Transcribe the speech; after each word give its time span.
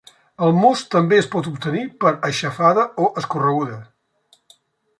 El 0.45 0.53
most 0.59 0.87
també 0.95 1.19
es 1.23 1.29
pot 1.35 1.49
obtenir 1.51 1.83
per 2.05 2.13
aixafada 2.29 2.87
o 3.05 3.11
escorreguda. 3.23 3.79